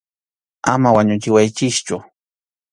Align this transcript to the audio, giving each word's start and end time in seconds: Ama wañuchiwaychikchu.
Ama 0.73 0.89
wañuchiwaychikchu. 0.95 1.95